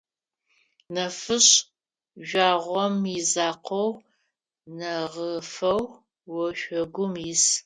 [0.93, 1.53] Нэфышъ
[2.27, 3.91] жъуагъом изакъоу,
[4.77, 5.81] нэгъыфэу
[6.45, 7.45] ошъогум ис.